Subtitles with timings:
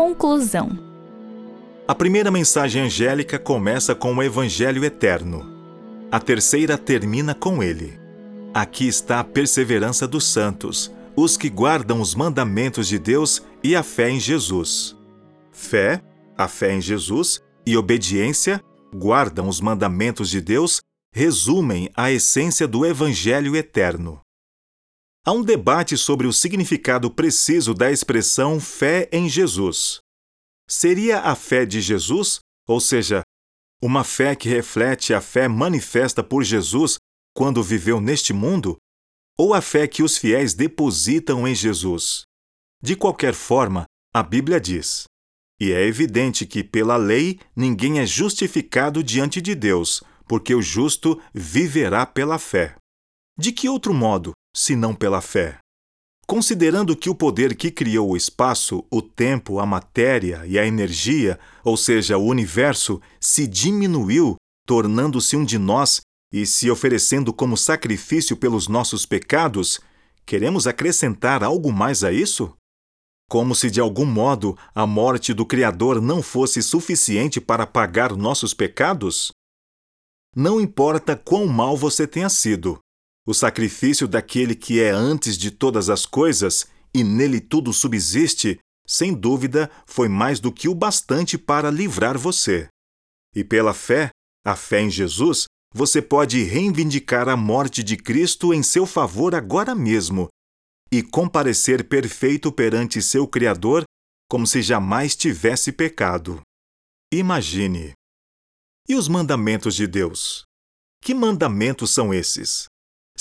[0.00, 0.78] Conclusão.
[1.86, 5.46] A primeira mensagem angélica começa com o Evangelho eterno.
[6.10, 8.00] A terceira termina com ele.
[8.54, 13.82] Aqui está a perseverança dos santos, os que guardam os mandamentos de Deus e a
[13.82, 14.96] fé em Jesus.
[15.52, 16.02] Fé,
[16.34, 18.64] a fé em Jesus e obediência
[18.96, 20.80] guardam os mandamentos de Deus
[21.12, 24.18] resumem a essência do Evangelho eterno.
[25.24, 30.00] Há um debate sobre o significado preciso da expressão fé em Jesus.
[30.66, 33.22] Seria a fé de Jesus, ou seja,
[33.82, 36.96] uma fé que reflete a fé manifesta por Jesus
[37.34, 38.78] quando viveu neste mundo,
[39.38, 42.22] ou a fé que os fiéis depositam em Jesus?
[42.82, 45.04] De qualquer forma, a Bíblia diz:
[45.60, 51.20] E é evidente que, pela lei, ninguém é justificado diante de Deus, porque o justo
[51.34, 52.74] viverá pela fé.
[53.38, 55.58] De que outro modo, se não pela fé?
[56.26, 61.40] Considerando que o poder que criou o espaço, o tempo, a matéria e a energia,
[61.64, 66.00] ou seja, o universo, se diminuiu, tornando-se um de nós
[66.32, 69.80] e se oferecendo como sacrifício pelos nossos pecados,
[70.24, 72.54] queremos acrescentar algo mais a isso?
[73.28, 78.54] Como se de algum modo a morte do Criador não fosse suficiente para pagar nossos
[78.54, 79.32] pecados?
[80.34, 82.78] Não importa quão mal você tenha sido,
[83.30, 89.14] o sacrifício daquele que é antes de todas as coisas e nele tudo subsiste, sem
[89.14, 92.68] dúvida, foi mais do que o bastante para livrar você.
[93.34, 94.10] E pela fé,
[94.44, 99.76] a fé em Jesus, você pode reivindicar a morte de Cristo em seu favor agora
[99.76, 100.28] mesmo
[100.90, 103.84] e comparecer perfeito perante seu Criador
[104.28, 106.40] como se jamais tivesse pecado.
[107.12, 107.92] Imagine
[108.88, 110.42] e os mandamentos de Deus?
[111.00, 112.66] Que mandamentos são esses?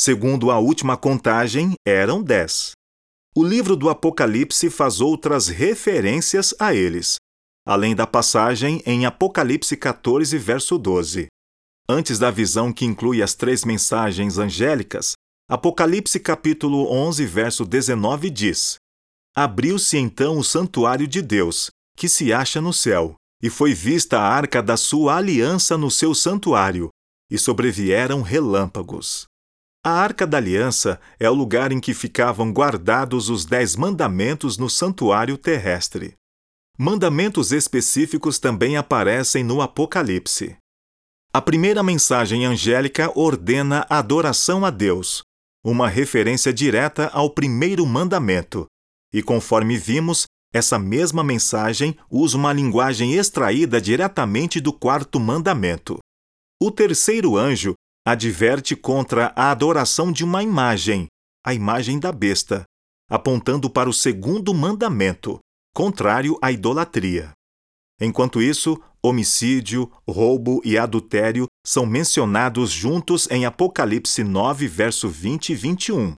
[0.00, 2.70] Segundo a última contagem, eram dez.
[3.34, 7.16] O livro do Apocalipse faz outras referências a eles,
[7.66, 11.26] além da passagem em Apocalipse 14, verso 12.
[11.88, 15.14] Antes da visão que inclui as três mensagens angélicas,
[15.50, 18.76] Apocalipse capítulo 11, verso 19 diz:
[19.36, 24.28] Abriu-se então o santuário de Deus, que se acha no céu, e foi vista a
[24.28, 26.88] arca da sua aliança no seu santuário,
[27.28, 29.27] e sobrevieram relâmpagos.
[29.88, 34.68] A arca da aliança é o lugar em que ficavam guardados os dez mandamentos no
[34.68, 36.12] santuário terrestre.
[36.76, 40.58] Mandamentos específicos também aparecem no Apocalipse.
[41.32, 45.22] A primeira mensagem angélica ordena adoração a Deus,
[45.64, 48.66] uma referência direta ao primeiro mandamento,
[49.10, 55.98] e conforme vimos, essa mesma mensagem usa uma linguagem extraída diretamente do quarto mandamento.
[56.60, 57.72] O terceiro anjo
[58.10, 61.06] adverte contra a adoração de uma imagem,
[61.44, 62.64] a imagem da besta,
[63.10, 65.38] apontando para o segundo mandamento,
[65.74, 67.32] contrário à idolatria.
[68.00, 75.54] Enquanto isso, homicídio, roubo e adultério são mencionados juntos em Apocalipse 9, verso 20 e
[75.54, 76.14] 21.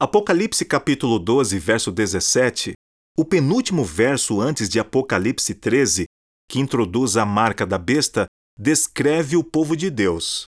[0.00, 2.74] Apocalipse capítulo 12, verso 17
[3.20, 6.06] o penúltimo verso antes de Apocalipse 13,
[6.48, 8.26] que introduz a marca da besta,
[8.58, 10.44] descreve o povo de Deus.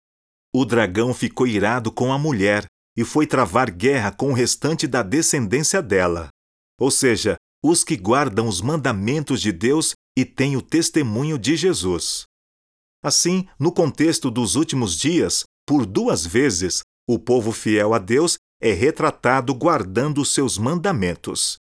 [0.52, 2.64] O dragão ficou irado com a mulher
[2.96, 6.28] e foi travar guerra com o restante da descendência dela,
[6.78, 12.24] ou seja, os que guardam os mandamentos de Deus e têm o testemunho de Jesus.
[13.02, 18.72] Assim, no contexto dos últimos dias, por duas vezes, o povo fiel a Deus é
[18.72, 21.56] retratado guardando os seus mandamentos.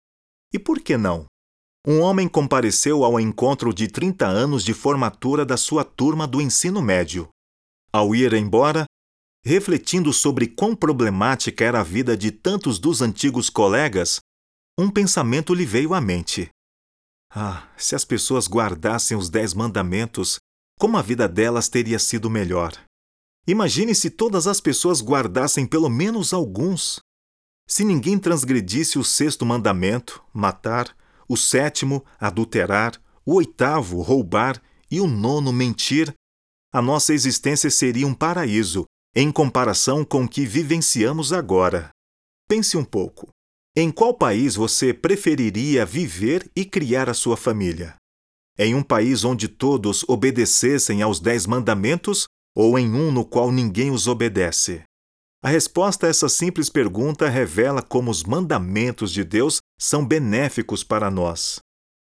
[0.54, 1.25] E por que não?
[1.86, 6.81] Um homem compareceu ao encontro de 30 anos de formatura da sua turma do ensino
[6.81, 7.30] médio.
[7.92, 8.86] Ao ir embora,
[9.46, 14.20] refletindo sobre quão problemática era a vida de tantos dos antigos colegas,
[14.78, 16.50] um pensamento lhe veio à mente.
[17.34, 20.38] Ah, se as pessoas guardassem os Dez Mandamentos,
[20.80, 22.74] como a vida delas teria sido melhor.
[23.48, 27.00] Imagine se todas as pessoas guardassem pelo menos alguns.
[27.68, 30.95] Se ninguém transgredisse o sexto mandamento, matar,
[31.28, 36.13] o sétimo, adulterar, o oitavo, roubar, e o nono, mentir,
[36.74, 38.86] a nossa existência seria um paraíso
[39.16, 41.90] em comparação com o que vivenciamos agora.
[42.48, 43.30] Pense um pouco.
[43.75, 47.96] Em qual país você preferiria viver e criar a sua família?
[48.58, 52.25] Em um país onde todos obedecessem aos Dez Mandamentos
[52.56, 54.84] ou em um no qual ninguém os obedece?
[55.44, 61.12] A resposta a essa simples pergunta revela como os mandamentos de Deus são benéficos para
[61.12, 61.60] nós.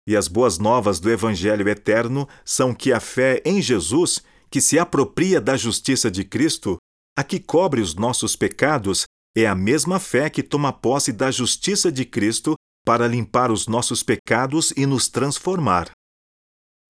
[0.09, 4.23] E as boas novas do Evangelho eterno são que a fé em Jesus,
[4.56, 6.79] que se apropria da justiça de Cristo,
[7.14, 9.05] a que cobre os nossos pecados,
[9.37, 14.03] é a mesma fé que toma posse da justiça de Cristo para limpar os nossos
[14.03, 15.91] pecados e nos transformar.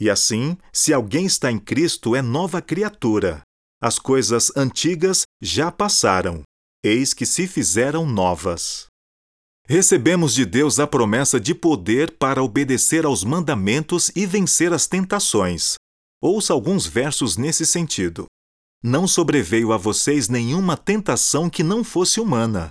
[0.00, 3.42] E assim, se alguém está em Cristo, é nova criatura.
[3.82, 6.44] As coisas antigas já passaram,
[6.84, 8.86] eis que se fizeram novas.
[9.66, 15.75] Recebemos de Deus a promessa de poder para obedecer aos mandamentos e vencer as tentações.
[16.22, 18.26] Ouça alguns versos nesse sentido.
[18.82, 22.70] Não sobreveio a vocês nenhuma tentação que não fosse humana.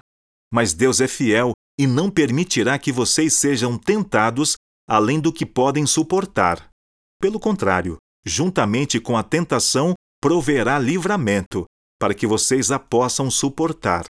[0.53, 4.55] Mas Deus é fiel e não permitirá que vocês sejam tentados
[4.87, 6.69] além do que podem suportar.
[7.19, 11.65] Pelo contrário, juntamente com a tentação, proverá livramento,
[11.99, 14.05] para que vocês a possam suportar.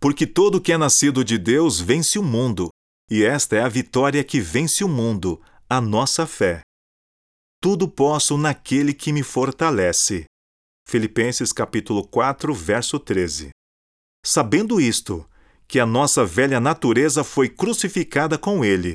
[0.00, 2.68] Porque todo que é nascido de Deus vence o mundo,
[3.10, 6.60] e esta é a vitória que vence o mundo, a nossa fé.
[7.68, 10.24] Tudo posso naquele que me fortalece.
[10.88, 13.50] Filipenses capítulo 4, verso 13.
[14.24, 15.28] Sabendo isto,
[15.66, 18.94] que a nossa velha natureza foi crucificada com ele,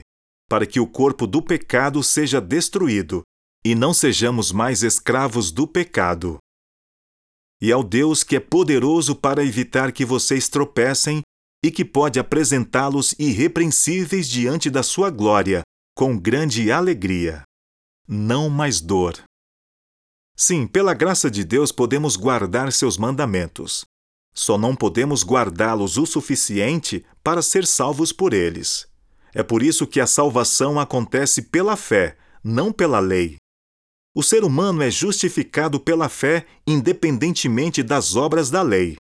[0.50, 3.24] para que o corpo do pecado seja destruído,
[3.62, 6.38] e não sejamos mais escravos do pecado.
[7.62, 11.22] E ao Deus que é poderoso para evitar que vocês tropecem
[11.62, 15.62] e que pode apresentá-los irrepreensíveis diante da sua glória,
[15.94, 17.44] com grande alegria.
[18.14, 19.24] Não mais dor.
[20.36, 23.86] Sim, pela graça de Deus podemos guardar seus mandamentos.
[24.36, 28.86] Só não podemos guardá-los o suficiente para ser salvos por eles.
[29.34, 33.38] É por isso que a salvação acontece pela fé, não pela lei.
[34.14, 38.98] O ser humano é justificado pela fé independentemente das obras da lei,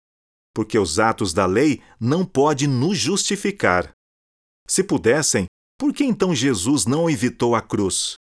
[0.55, 3.91] porque os atos da lei não podem nos justificar.
[4.69, 5.47] Se pudessem,
[5.77, 8.20] por que então Jesus não evitou a cruz?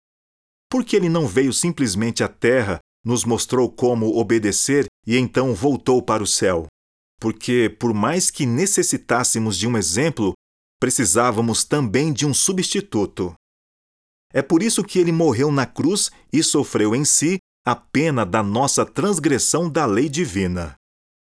[0.70, 6.02] Por que ele não veio simplesmente à terra, nos mostrou como obedecer e então voltou
[6.02, 6.66] para o céu?
[7.20, 10.32] Porque, por mais que necessitássemos de um exemplo,
[10.80, 13.34] precisávamos também de um substituto.
[14.32, 18.42] É por isso que ele morreu na cruz e sofreu em si a pena da
[18.42, 20.74] nossa transgressão da lei divina.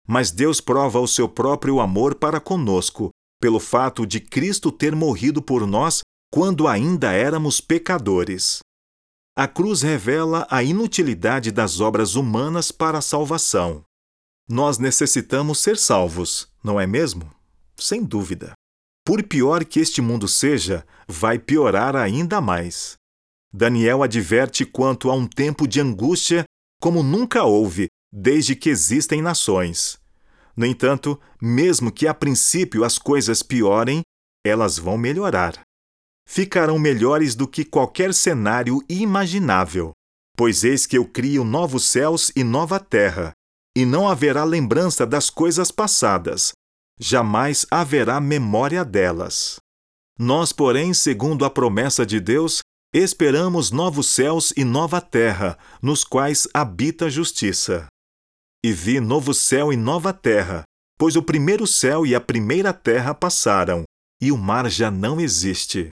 [0.07, 3.11] Mas Deus prova o seu próprio amor para conosco,
[3.41, 6.01] pelo fato de Cristo ter morrido por nós
[6.33, 8.61] quando ainda éramos pecadores.
[9.37, 13.85] A cruz revela a inutilidade das obras humanas para a salvação.
[14.49, 17.33] Nós necessitamos ser salvos, não é mesmo?
[17.77, 18.53] Sem dúvida.
[19.05, 22.95] Por pior que este mundo seja, vai piorar ainda mais.
[23.53, 26.45] Daniel adverte quanto a um tempo de angústia
[26.81, 29.99] como nunca houve desde que existem nações.
[30.57, 34.03] No entanto, mesmo que a princípio as coisas piorem,
[34.45, 35.61] elas vão melhorar.
[36.33, 39.91] Ficarão melhores do que qualquer cenário imaginável,
[40.37, 43.33] pois eis que eu crio novos céus e nova terra,
[43.77, 46.53] e não haverá lembrança das coisas passadas,
[47.01, 49.57] jamais haverá memória delas.
[50.17, 52.61] Nós, porém, segundo a promessa de Deus,
[52.93, 57.87] Esperamos novos céus e nova terra, nos quais habita a justiça.
[58.65, 60.65] E vi novo céu e nova terra,
[60.99, 63.85] pois o primeiro céu e a primeira terra passaram,
[64.21, 65.91] e o mar já não existe.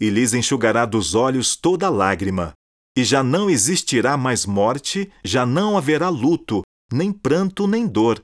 [0.00, 2.52] E lhes enxugará dos olhos toda lágrima,
[2.96, 6.62] e já não existirá mais morte, já não haverá luto,
[6.92, 8.20] nem pranto, nem dor,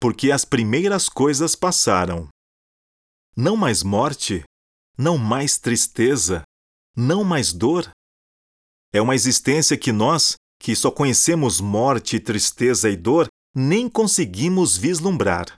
[0.00, 2.28] porque as primeiras coisas passaram.
[3.36, 4.44] Não mais morte,
[4.98, 6.42] não mais tristeza,
[6.96, 7.90] não mais dor?
[8.92, 15.54] É uma existência que nós, que só conhecemos morte, tristeza e dor, nem conseguimos vislumbrar.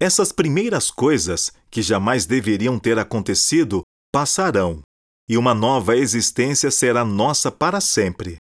[0.00, 3.82] Essas primeiras coisas, que jamais deveriam ter acontecido,
[4.14, 4.80] passarão,
[5.28, 8.36] e uma nova existência será nossa para sempre.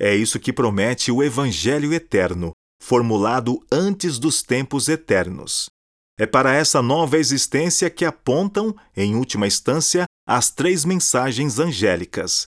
[0.00, 2.52] É isso que promete o Evangelho eterno,
[2.82, 5.66] formulado antes dos tempos eternos.
[6.18, 12.44] É para essa nova existência que apontam, em última instância, as três mensagens angélicas.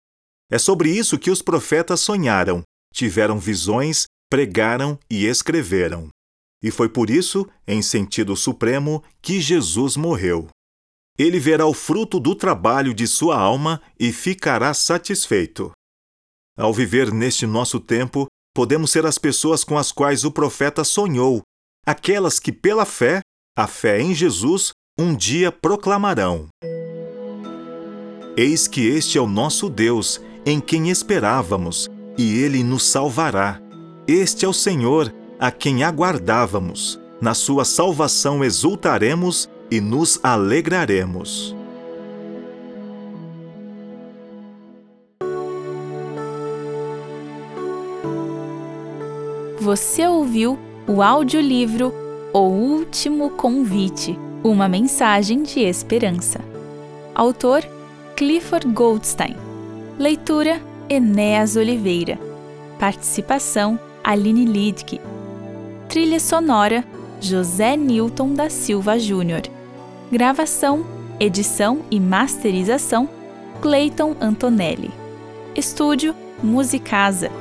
[0.50, 6.08] É sobre isso que os profetas sonharam, tiveram visões, pregaram e escreveram.
[6.64, 10.48] E foi por isso, em sentido supremo, que Jesus morreu.
[11.18, 15.72] Ele verá o fruto do trabalho de sua alma e ficará satisfeito.
[16.58, 21.42] Ao viver neste nosso tempo, podemos ser as pessoas com as quais o profeta sonhou,
[21.86, 23.22] aquelas que, pela fé,
[23.58, 26.48] a fé em Jesus, um dia proclamarão.
[28.36, 33.62] Eis que este é o nosso Deus, em quem esperávamos, e ele nos salvará.
[34.08, 37.00] Este é o Senhor, a quem aguardávamos.
[37.22, 41.56] Na sua salvação exultaremos e nos alegraremos.
[49.60, 51.92] Você ouviu o audiolivro
[52.32, 56.40] O Último Convite uma mensagem de esperança.
[57.16, 57.64] Autor:
[58.16, 59.36] Clifford Goldstein.
[59.98, 62.20] Leitura: Enéas Oliveira.
[62.78, 65.02] Participação: Aline Lidke.
[65.90, 66.86] Trilha sonora:
[67.20, 69.53] José Newton da Silva Júnior.
[70.14, 70.86] Gravação,
[71.20, 73.10] edição e masterização:
[73.64, 74.92] Clayton Antonelli.
[75.56, 77.32] Estúdio Musicasa